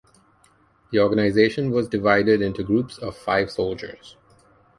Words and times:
The 0.91 0.97
organization 0.99 1.69
was 1.69 1.87
divided 1.87 2.41
onto 2.41 2.63
groups 2.63 2.97
of 2.97 3.15
five 3.15 3.51
soldiers. 3.51 4.17